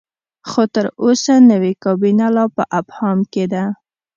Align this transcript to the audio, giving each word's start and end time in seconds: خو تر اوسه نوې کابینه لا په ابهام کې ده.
خو 0.49 0.63
تر 0.75 0.85
اوسه 1.03 1.33
نوې 1.51 1.73
کابینه 1.83 2.25
لا 2.35 2.45
په 2.55 2.63
ابهام 2.79 3.19
کې 3.33 3.45
ده. 3.51 3.63